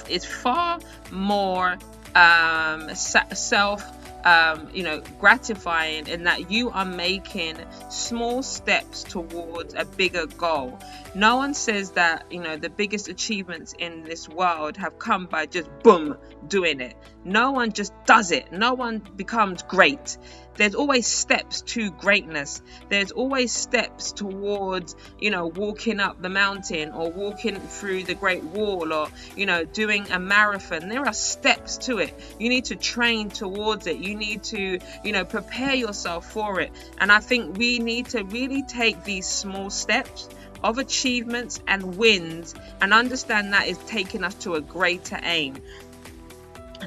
is 0.08 0.24
far 0.24 0.80
more 1.10 1.78
um, 2.14 2.94
self 2.94 3.82
um, 4.24 4.68
you 4.72 4.82
know, 4.82 5.02
gratifying 5.18 6.06
in 6.06 6.24
that 6.24 6.50
you 6.50 6.70
are 6.70 6.84
making 6.84 7.56
small 7.88 8.42
steps 8.42 9.02
towards 9.02 9.74
a 9.74 9.84
bigger 9.84 10.26
goal. 10.26 10.78
No 11.14 11.36
one 11.36 11.54
says 11.54 11.92
that, 11.92 12.26
you 12.30 12.40
know, 12.40 12.56
the 12.56 12.70
biggest 12.70 13.08
achievements 13.08 13.74
in 13.78 14.04
this 14.04 14.28
world 14.28 14.76
have 14.76 14.98
come 14.98 15.26
by 15.26 15.46
just 15.46 15.68
boom, 15.82 16.16
doing 16.46 16.80
it. 16.80 16.96
No 17.24 17.52
one 17.52 17.72
just 17.72 17.92
does 18.06 18.30
it. 18.30 18.52
No 18.52 18.74
one 18.74 18.98
becomes 19.16 19.62
great 19.62 20.16
there's 20.56 20.74
always 20.74 21.06
steps 21.06 21.62
to 21.62 21.90
greatness. 21.90 22.62
There's 22.88 23.12
always 23.12 23.52
steps 23.52 24.12
towards, 24.12 24.94
you 25.18 25.30
know, 25.30 25.46
walking 25.46 26.00
up 26.00 26.20
the 26.20 26.28
mountain 26.28 26.92
or 26.92 27.10
walking 27.10 27.56
through 27.56 28.04
the 28.04 28.14
Great 28.14 28.42
Wall 28.42 28.92
or, 28.92 29.08
you 29.36 29.46
know, 29.46 29.64
doing 29.64 30.10
a 30.10 30.18
marathon. 30.18 30.88
There 30.88 31.06
are 31.06 31.12
steps 31.12 31.78
to 31.78 31.98
it. 31.98 32.14
You 32.38 32.48
need 32.48 32.66
to 32.66 32.76
train 32.76 33.30
towards 33.30 33.86
it. 33.86 33.98
You 33.98 34.14
need 34.14 34.42
to, 34.44 34.78
you 35.04 35.12
know, 35.12 35.24
prepare 35.24 35.74
yourself 35.74 36.30
for 36.30 36.60
it. 36.60 36.72
And 36.98 37.10
I 37.10 37.20
think 37.20 37.56
we 37.56 37.78
need 37.78 38.06
to 38.10 38.22
really 38.24 38.62
take 38.62 39.04
these 39.04 39.26
small 39.26 39.70
steps 39.70 40.28
of 40.62 40.78
achievements 40.78 41.60
and 41.66 41.96
wins 41.96 42.54
and 42.80 42.92
understand 42.92 43.52
that 43.52 43.66
is 43.66 43.78
taking 43.86 44.24
us 44.24 44.34
to 44.34 44.54
a 44.54 44.60
greater 44.60 45.18
aim. 45.22 45.56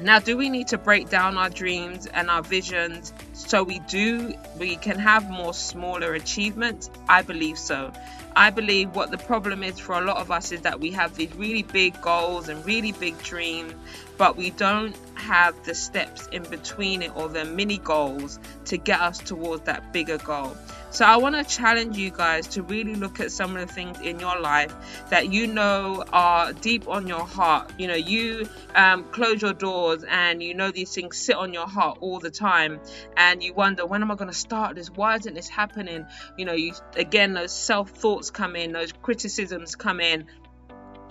Now, 0.02 0.18
do 0.18 0.36
we 0.36 0.50
need 0.50 0.68
to 0.68 0.78
break 0.78 1.08
down 1.08 1.38
our 1.38 1.48
dreams 1.48 2.06
and 2.06 2.28
our 2.28 2.42
visions 2.42 3.12
so 3.32 3.62
we 3.62 3.78
do 3.80 4.34
we 4.58 4.76
can 4.76 4.98
have 4.98 5.30
more 5.30 5.54
smaller 5.54 6.14
achievements? 6.14 6.90
I 7.08 7.22
believe 7.22 7.58
so. 7.58 7.92
I 8.36 8.50
believe 8.50 8.96
what 8.96 9.12
the 9.12 9.18
problem 9.18 9.62
is 9.62 9.78
for 9.78 9.92
a 9.92 10.00
lot 10.00 10.16
of 10.16 10.32
us 10.32 10.50
is 10.50 10.62
that 10.62 10.80
we 10.80 10.90
have 10.90 11.14
these 11.14 11.32
really 11.36 11.62
big 11.62 12.00
goals 12.00 12.48
and 12.48 12.64
really 12.66 12.90
big 12.90 13.16
dreams, 13.22 13.72
but 14.16 14.36
we 14.36 14.50
don't 14.50 14.96
have 15.14 15.64
the 15.64 15.74
steps 15.74 16.28
in 16.28 16.42
between 16.44 17.02
it 17.02 17.16
or 17.16 17.28
the 17.28 17.44
mini 17.44 17.78
goals 17.78 18.38
to 18.66 18.76
get 18.76 19.00
us 19.00 19.18
towards 19.18 19.64
that 19.64 19.92
bigger 19.92 20.18
goal. 20.18 20.56
So 20.94 21.04
I 21.04 21.16
want 21.16 21.34
to 21.34 21.42
challenge 21.42 21.96
you 21.96 22.12
guys 22.12 22.46
to 22.48 22.62
really 22.62 22.94
look 22.94 23.18
at 23.18 23.32
some 23.32 23.56
of 23.56 23.66
the 23.66 23.74
things 23.74 24.00
in 24.00 24.20
your 24.20 24.38
life 24.38 24.72
that 25.10 25.32
you 25.32 25.48
know 25.48 26.04
are 26.12 26.52
deep 26.52 26.86
on 26.86 27.08
your 27.08 27.26
heart. 27.26 27.72
You 27.78 27.88
know, 27.88 27.96
you 27.96 28.48
um, 28.76 29.02
close 29.02 29.42
your 29.42 29.54
doors 29.54 30.04
and 30.08 30.40
you 30.40 30.54
know 30.54 30.70
these 30.70 30.94
things 30.94 31.16
sit 31.16 31.34
on 31.34 31.52
your 31.52 31.66
heart 31.66 31.98
all 32.00 32.20
the 32.20 32.30
time, 32.30 32.78
and 33.16 33.42
you 33.42 33.54
wonder 33.54 33.84
when 33.84 34.02
am 34.02 34.12
I 34.12 34.14
going 34.14 34.30
to 34.30 34.36
start 34.36 34.76
this? 34.76 34.88
Why 34.88 35.16
isn't 35.16 35.34
this 35.34 35.48
happening? 35.48 36.06
You 36.36 36.44
know, 36.44 36.52
you 36.52 36.74
again 36.96 37.34
those 37.34 37.50
self 37.50 37.90
thoughts 37.90 38.30
come 38.30 38.54
in, 38.54 38.70
those 38.70 38.92
criticisms 38.92 39.74
come 39.74 40.00
in 40.00 40.26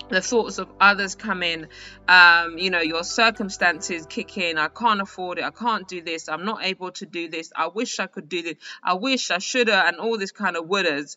the 0.08 0.20
thoughts 0.20 0.58
of 0.58 0.68
others 0.80 1.14
come 1.14 1.42
in. 1.42 1.68
Um, 2.08 2.58
you 2.58 2.70
know 2.70 2.80
your 2.80 3.04
circumstances 3.04 4.06
kick 4.06 4.36
in. 4.38 4.58
I 4.58 4.68
can't 4.68 5.00
afford 5.00 5.38
it. 5.38 5.44
I 5.44 5.50
can't 5.50 5.86
do 5.88 6.02
this. 6.02 6.28
I'm 6.28 6.44
not 6.44 6.64
able 6.64 6.90
to 6.92 7.06
do 7.06 7.28
this. 7.28 7.52
I 7.56 7.68
wish 7.68 7.98
i 8.00 8.06
could 8.06 8.28
do 8.28 8.42
this. 8.42 8.56
I 8.82 8.94
wish 8.94 9.30
i 9.30 9.38
should 9.38 9.68
have 9.68 9.86
and 9.86 9.98
all 9.98 10.18
this 10.18 10.32
kind 10.32 10.56
of 10.56 10.66
wouldas. 10.66 11.16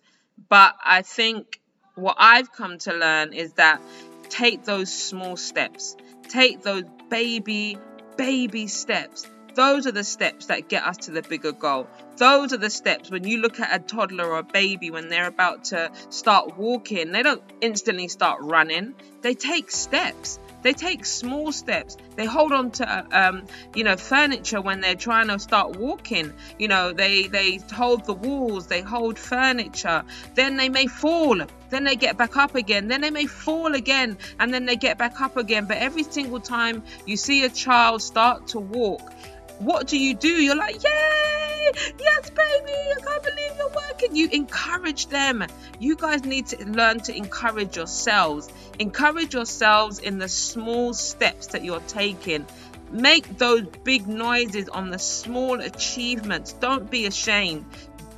But 0.50 0.76
i 0.84 1.02
think 1.02 1.60
what 1.96 2.16
i've 2.20 2.52
come 2.52 2.78
to 2.78 2.94
learn 2.94 3.34
is 3.34 3.54
that 3.54 3.82
take 4.30 4.64
those 4.66 4.92
small 4.92 5.38
steps. 5.38 5.96
Take 6.30 6.62
those 6.62 6.84
baby 7.10 7.78
baby 8.18 8.68
steps 8.68 9.26
those 9.58 9.88
are 9.88 9.92
the 9.92 10.04
steps 10.04 10.46
that 10.46 10.70
get 10.70 10.84
us 10.84 10.98
to 10.98 11.12
the 11.12 11.24
bigger 11.24 11.52
goal. 11.52 11.88
Those 12.18 12.54
are 12.54 12.58
the 12.58 12.70
steps 12.70 13.10
when 13.10 13.24
you 13.24 13.40
look 13.40 13.60
at 13.60 13.76
a 13.76 13.84
toddler 13.84 14.28
or 14.28 14.38
a 14.38 14.44
baby 14.44 14.92
when 14.92 15.10
they're 15.10 15.26
about 15.26 15.66
to 15.66 15.92
start 16.10 16.58
walking, 16.58 17.12
they 17.12 17.24
don't 17.24 17.42
instantly 17.60 18.08
start 18.08 18.40
running, 18.44 18.94
they 19.22 19.34
take 19.34 19.72
steps. 19.72 20.40
They 20.62 20.74
take 20.74 21.06
small 21.06 21.52
steps. 21.52 21.98
They 22.16 22.26
hold 22.26 22.52
on 22.52 22.72
to, 22.72 23.08
um, 23.12 23.46
you 23.74 23.84
know, 23.84 23.96
furniture 23.96 24.60
when 24.60 24.82
they're 24.82 24.96
trying 24.96 25.28
to 25.28 25.40
start 25.40 25.76
walking. 25.78 26.34
You 26.60 26.68
know, 26.68 26.94
they 26.94 27.28
they 27.28 27.60
hold 27.74 28.06
the 28.06 28.14
walls. 28.14 28.68
They 28.68 28.82
hold 28.82 29.18
furniture. 29.18 30.04
Then 30.36 30.58
they 30.58 30.70
may 30.70 30.88
fall. 30.88 31.42
Then 31.70 31.84
they 31.84 31.96
get 31.96 32.18
back 32.18 32.38
up 32.38 32.56
again. 32.56 32.88
Then 32.88 33.02
they 33.02 33.12
may 33.12 33.28
fall 33.28 33.76
again, 33.76 34.18
and 34.40 34.54
then 34.54 34.66
they 34.66 34.76
get 34.76 34.98
back 34.98 35.22
up 35.22 35.38
again. 35.38 35.66
But 35.66 35.78
every 35.78 36.04
single 36.04 36.40
time 36.40 36.84
you 37.06 37.18
see 37.18 37.44
a 37.44 37.50
child 37.50 38.02
start 38.02 38.48
to 38.48 38.60
walk, 38.60 39.14
what 39.60 39.88
do 39.88 39.98
you 39.98 40.14
do? 40.14 40.30
You're 40.30 40.56
like, 40.56 40.84
yay, 40.84 41.72
yes, 42.00 42.30
baby, 42.30 42.72
I 42.72 42.96
can't 43.04 43.24
believe 43.24 43.52
you're 43.58 43.70
working. 43.70 44.16
You 44.16 44.30
encourage 44.32 45.08
them. 45.08 45.46
You 45.80 45.96
guys 45.96 46.24
need 46.24 46.48
to 46.48 46.66
learn 46.66 47.00
to 47.02 47.16
encourage 47.16 47.76
yourselves. 47.76 48.50
Encourage 48.80 49.34
yourselves 49.34 50.00
in 50.00 50.20
the 50.20 50.30
small 50.30 50.94
steps 50.94 51.48
that 51.48 51.64
you're 51.64 51.80
taking. 51.82 52.46
Make 52.92 53.38
those 53.38 53.64
big 53.84 54.08
noises 54.08 54.70
on 54.70 54.92
the 54.92 55.00
small 55.00 55.60
achievements. 55.60 56.54
Don't 56.54 56.90
be 56.90 57.06
ashamed. 57.06 57.66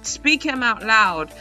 Speak 0.03 0.43
them 0.43 0.61
out 0.61 0.85
loud. 0.85 1.33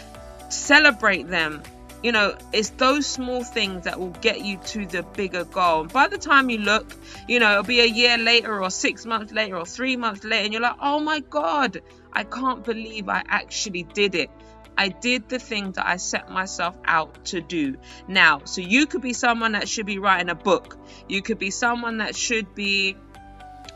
Celebrate 0.49 1.28
them 1.28 1.62
you 2.02 2.12
know, 2.12 2.37
it's 2.52 2.71
those 2.71 3.07
small 3.07 3.43
things 3.43 3.85
that 3.85 3.99
will 3.99 4.11
get 4.21 4.45
you 4.45 4.59
to 4.59 4.87
the 4.87 5.02
bigger 5.02 5.45
goal. 5.45 5.83
And 5.83 5.93
by 5.93 6.09
the 6.09 6.19
time 6.19 6.50
you 6.50 6.59
look, 6.59 6.95
you 7.26 7.40
know, 7.40 7.50
it'll 7.52 7.64
be 7.64 7.81
a 7.81 7.87
year 7.87 8.19
later 8.19 8.62
or 8.62 8.71
six 8.71 9.05
months 9.05 9.33
later 9.33 9.57
or 9.57 9.67
three 9.67 9.97
months 9.97 10.25
later, 10.25 10.45
and 10.45 10.52
you're 10.52 10.62
like, 10.62 10.76
oh 10.81 11.00
my 11.00 11.21
God, 11.21 11.83
I 12.12 12.25
can't 12.25 12.64
believe 12.64 13.09
I 13.09 13.23
actually 13.28 13.83
did 13.83 14.14
it. 14.14 14.31
I 14.76 14.90
did 14.90 15.28
the 15.28 15.40
thing 15.40 15.73
that 15.73 15.88
I 15.88 15.97
set 15.97 16.31
myself 16.31 16.76
out 16.85 17.25
to 17.26 17.40
do. 17.40 17.78
Now, 18.07 18.43
so 18.45 18.61
you 18.61 18.87
could 18.87 19.02
be 19.02 19.12
someone 19.12 19.52
that 19.52 19.69
should 19.69 19.87
be 19.87 19.99
writing 19.99 20.31
a 20.31 20.37
book. 20.37 20.78
You 21.09 21.21
could 21.21 21.38
be 21.38 21.50
someone 21.50 21.99
that 21.99 22.14
should 22.14 22.55
be 22.55 22.97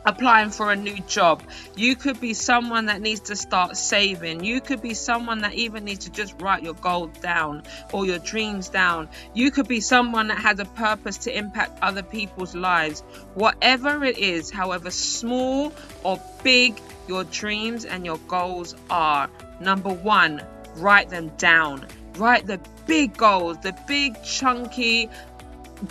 applying 0.05 0.49
for 0.49 0.71
a 0.71 0.75
new 0.75 0.97
job. 1.07 1.43
You 1.75 1.95
could 1.95 2.19
be 2.19 2.33
someone 2.33 2.87
that 2.87 3.01
needs 3.01 3.21
to 3.21 3.35
start 3.35 3.77
saving. 3.77 4.43
You 4.43 4.61
could 4.61 4.81
be 4.81 4.93
someone 4.93 5.39
that 5.39 5.53
even 5.53 5.85
needs 5.85 6.05
to 6.05 6.11
just 6.11 6.39
write 6.41 6.63
your 6.63 6.73
goals 6.75 7.17
down 7.21 7.63
or 7.91 8.05
your 8.05 8.19
dreams 8.19 8.69
down. 8.69 9.09
You 9.33 9.51
could 9.51 9.67
be 9.67 9.79
someone 9.79 10.27
that 10.27 10.39
has 10.39 10.59
a 10.59 10.65
purpose 10.65 11.17
to 11.19 11.37
impact 11.37 11.79
other 11.81 12.03
people's 12.03 12.55
lives. 12.55 13.01
Whatever 13.33 14.03
it 14.03 14.17
is, 14.17 14.51
however 14.51 14.91
small 14.91 15.73
or 16.03 16.19
big 16.43 16.79
your 17.07 17.23
dreams 17.25 17.85
and 17.85 18.05
your 18.05 18.17
goals 18.27 18.75
are, 18.89 19.29
number 19.59 19.89
one, 19.89 20.41
write 20.75 21.09
them 21.09 21.29
down. 21.37 21.85
Write 22.15 22.45
the 22.45 22.59
big 22.85 23.17
goals, 23.17 23.57
the 23.61 23.75
big, 23.87 24.21
chunky, 24.23 25.09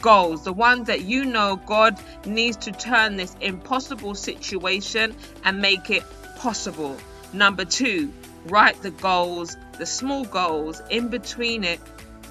goals, 0.00 0.44
the 0.44 0.52
ones 0.52 0.86
that 0.86 1.02
you 1.02 1.24
know 1.24 1.56
God 1.66 1.98
needs 2.24 2.56
to 2.58 2.72
turn 2.72 3.16
this 3.16 3.36
impossible 3.40 4.14
situation 4.14 5.14
and 5.44 5.60
make 5.60 5.90
it 5.90 6.02
possible. 6.36 6.96
Number 7.32 7.64
two, 7.64 8.12
write 8.46 8.80
the 8.82 8.90
goals, 8.90 9.56
the 9.78 9.86
small 9.86 10.24
goals 10.24 10.82
in 10.90 11.08
between 11.08 11.64
it 11.64 11.80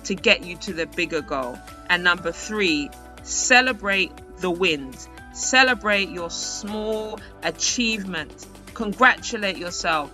to 0.04 0.16
get 0.16 0.44
you 0.44 0.58
to 0.58 0.74
the 0.74 0.86
bigger 0.86 1.22
goal. 1.22 1.58
And 1.90 2.04
number 2.04 2.32
three, 2.32 2.90
celebrate 3.24 4.12
the 4.38 4.52
wins. 4.52 5.08
Celebrate 5.34 6.10
your 6.10 6.30
small 6.30 7.20
achievements. 7.44 8.48
Congratulate 8.74 9.58
yourself. 9.58 10.12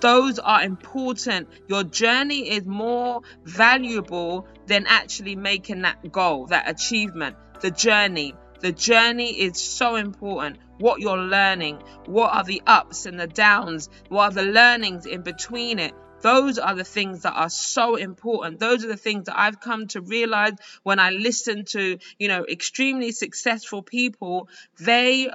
Those 0.00 0.38
are 0.38 0.62
important. 0.62 1.48
Your 1.68 1.82
journey 1.82 2.50
is 2.50 2.64
more 2.64 3.22
valuable 3.44 4.46
than 4.66 4.86
actually 4.86 5.36
making 5.36 5.82
that 5.82 6.12
goal, 6.12 6.46
that 6.46 6.68
achievement. 6.68 7.36
The 7.60 7.70
journey. 7.70 8.34
The 8.60 8.72
journey 8.72 9.40
is 9.40 9.60
so 9.60 9.96
important. 9.96 10.58
What 10.78 11.00
you're 11.00 11.18
learning, 11.18 11.82
what 12.06 12.32
are 12.32 12.44
the 12.44 12.62
ups 12.66 13.06
and 13.06 13.18
the 13.18 13.26
downs, 13.26 13.88
what 14.08 14.32
are 14.32 14.44
the 14.44 14.50
learnings 14.50 15.06
in 15.06 15.22
between 15.22 15.78
it. 15.78 15.92
Those 16.20 16.58
are 16.58 16.74
the 16.74 16.84
things 16.84 17.22
that 17.22 17.34
are 17.34 17.50
so 17.50 17.94
important. 17.96 18.58
Those 18.58 18.84
are 18.84 18.88
the 18.88 18.96
things 18.96 19.26
that 19.26 19.38
I've 19.38 19.60
come 19.60 19.86
to 19.88 20.00
realize 20.00 20.54
when 20.82 20.98
I 20.98 21.10
listen 21.10 21.64
to, 21.66 21.98
you 22.18 22.28
know, 22.28 22.44
extremely 22.48 23.12
successful 23.12 23.82
people. 23.82 24.48
They 24.80 25.30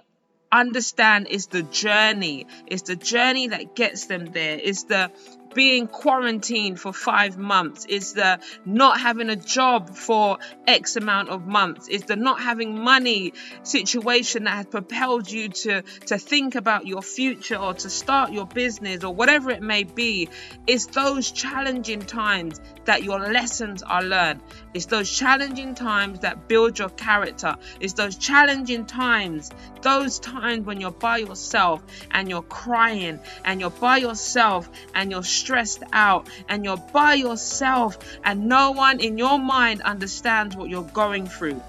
understand 0.61 1.27
it's 1.29 1.47
the 1.47 1.63
journey. 1.63 2.47
It's 2.67 2.83
the 2.83 2.95
journey 2.95 3.47
that 3.47 3.75
gets 3.75 4.05
them 4.05 4.27
there. 4.31 4.59
It's 4.61 4.83
the 4.83 5.11
being 5.53 5.87
quarantined 5.87 6.79
for 6.79 6.93
five 6.93 7.37
months, 7.37 7.85
is 7.85 8.13
the 8.13 8.39
not 8.65 8.99
having 8.99 9.29
a 9.29 9.35
job 9.35 9.95
for 9.95 10.37
X 10.67 10.95
amount 10.95 11.29
of 11.29 11.45
months, 11.45 11.87
is 11.87 12.03
the 12.03 12.15
not 12.15 12.41
having 12.41 12.83
money 12.83 13.33
situation 13.63 14.45
that 14.45 14.51
has 14.51 14.65
propelled 14.67 15.29
you 15.29 15.49
to, 15.49 15.81
to 16.07 16.17
think 16.17 16.55
about 16.55 16.87
your 16.87 17.01
future 17.01 17.57
or 17.57 17.73
to 17.73 17.89
start 17.89 18.31
your 18.31 18.45
business 18.45 19.03
or 19.03 19.13
whatever 19.13 19.51
it 19.51 19.61
may 19.61 19.83
be. 19.83 20.29
It's 20.67 20.87
those 20.87 21.31
challenging 21.31 22.01
times 22.01 22.59
that 22.85 23.03
your 23.03 23.19
lessons 23.19 23.83
are 23.83 24.03
learned. 24.03 24.41
It's 24.73 24.87
those 24.87 25.09
challenging 25.09 25.75
times 25.75 26.19
that 26.19 26.47
build 26.47 26.79
your 26.79 26.89
character. 26.89 27.55
It's 27.79 27.93
those 27.93 28.15
challenging 28.17 28.85
times, 28.85 29.51
those 29.81 30.19
times 30.19 30.65
when 30.65 30.81
you're 30.81 30.91
by 30.91 31.17
yourself 31.17 31.83
and 32.11 32.29
you're 32.29 32.41
crying 32.41 33.19
and 33.45 33.59
you're 33.59 33.69
by 33.69 33.97
yourself 33.97 34.69
and 34.93 35.11
you're 35.11 35.23
stressed 35.43 35.83
out 35.91 36.29
and 36.47 36.63
you're 36.63 36.77
by 36.93 37.15
yourself 37.15 37.97
and 38.23 38.47
no 38.47 38.71
one 38.71 39.01
in 39.01 39.17
your 39.17 39.37
mind 39.37 39.81
understands 39.81 40.55
what 40.55 40.69
you're 40.69 40.91
going 40.93 41.27
through. 41.27 41.61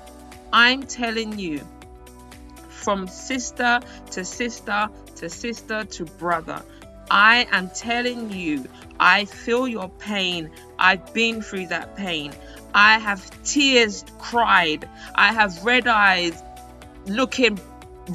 I'm 0.53 0.85
telling 0.85 1.37
you, 1.39 1.61
from 2.69 3.09
sister 3.09 3.81
to 4.13 4.25
sister 4.25 4.89
to 5.17 5.29
sister 5.29 5.85
to 5.85 6.05
brother, 6.05 6.63
I 7.11 7.49
am 7.51 7.71
telling 7.71 8.31
you, 8.31 8.65
I 9.01 9.25
feel 9.25 9.67
your 9.67 9.89
pain. 9.89 10.51
I've 10.79 11.13
been 11.13 11.43
through 11.43 11.67
that 11.69 11.97
pain. 11.97 12.33
I 12.73 12.99
have 12.99 13.21
tears 13.43 14.05
cried. 14.19 14.89
I 15.17 15.33
have 15.33 15.65
red 15.65 15.89
eyes 15.89 16.41
looking 17.07 17.59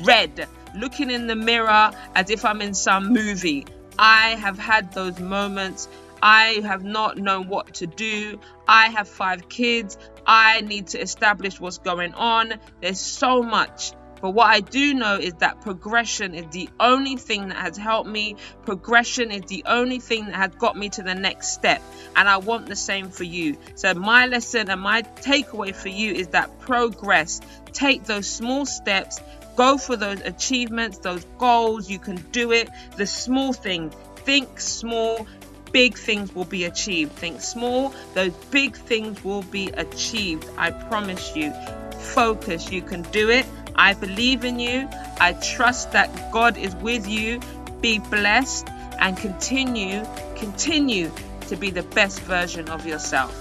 red, 0.03 0.47
looking 0.75 1.11
in 1.11 1.27
the 1.27 1.35
mirror 1.35 1.91
as 2.15 2.29
if 2.29 2.45
I'm 2.45 2.61
in 2.61 2.73
some 2.73 3.11
movie. 3.11 3.65
I 4.01 4.29
have 4.35 4.57
had 4.57 4.93
those 4.93 5.19
moments. 5.19 5.89
I 6.23 6.61
have 6.63 6.85
not 6.85 7.17
known 7.17 7.49
what 7.49 7.73
to 7.75 7.87
do. 7.87 8.39
I 8.65 8.87
have 8.91 9.09
five 9.09 9.49
kids. 9.49 9.97
I 10.25 10.61
need 10.61 10.87
to 10.87 11.01
establish 11.01 11.59
what's 11.59 11.79
going 11.79 12.13
on. 12.13 12.53
There's 12.81 12.99
so 12.99 13.43
much. 13.43 13.91
But 14.21 14.31
what 14.31 14.47
I 14.47 14.61
do 14.61 14.93
know 14.93 15.15
is 15.15 15.33
that 15.35 15.61
progression 15.61 16.33
is 16.33 16.45
the 16.51 16.69
only 16.79 17.17
thing 17.17 17.49
that 17.49 17.57
has 17.57 17.75
helped 17.75 18.09
me. 18.09 18.37
Progression 18.63 19.31
is 19.31 19.41
the 19.49 19.63
only 19.65 19.99
thing 19.99 20.25
that 20.27 20.35
has 20.35 20.51
got 20.55 20.77
me 20.77 20.89
to 20.89 21.03
the 21.03 21.15
next 21.15 21.49
step. 21.49 21.81
And 22.15 22.29
I 22.29 22.37
want 22.37 22.67
the 22.67 22.77
same 22.77 23.09
for 23.09 23.25
you. 23.25 23.57
So, 23.75 23.93
my 23.93 24.27
lesson 24.27 24.69
and 24.69 24.79
my 24.79 25.01
takeaway 25.01 25.75
for 25.75 25.89
you 25.89 26.13
is 26.13 26.27
that 26.29 26.59
progress. 26.59 27.41
Take 27.73 28.05
those 28.05 28.27
small 28.27 28.65
steps 28.65 29.19
Go 29.55 29.77
for 29.77 29.95
those 29.95 30.21
achievements, 30.21 30.99
those 30.99 31.25
goals. 31.37 31.89
You 31.89 31.99
can 31.99 32.15
do 32.31 32.51
it. 32.51 32.69
The 32.97 33.05
small 33.05 33.53
things. 33.53 33.93
Think 34.17 34.59
small. 34.59 35.27
Big 35.71 35.95
things 35.97 36.33
will 36.33 36.45
be 36.45 36.65
achieved. 36.65 37.11
Think 37.13 37.41
small. 37.41 37.93
Those 38.13 38.33
big 38.51 38.75
things 38.75 39.23
will 39.23 39.43
be 39.43 39.67
achieved. 39.69 40.49
I 40.57 40.71
promise 40.71 41.35
you. 41.35 41.53
Focus. 41.99 42.71
You 42.71 42.81
can 42.81 43.03
do 43.03 43.29
it. 43.29 43.45
I 43.75 43.93
believe 43.93 44.43
in 44.43 44.59
you. 44.59 44.87
I 45.19 45.33
trust 45.33 45.91
that 45.91 46.31
God 46.31 46.57
is 46.57 46.75
with 46.77 47.07
you. 47.07 47.39
Be 47.81 47.99
blessed 47.99 48.67
and 48.99 49.17
continue, 49.17 50.05
continue 50.35 51.11
to 51.47 51.55
be 51.55 51.71
the 51.71 51.83
best 51.83 52.19
version 52.21 52.69
of 52.69 52.85
yourself. 52.85 53.33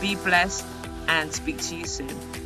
Be 0.00 0.14
blessed 0.16 0.64
and 1.08 1.32
speak 1.32 1.60
to 1.62 1.76
you 1.76 1.86
soon. 1.86 2.45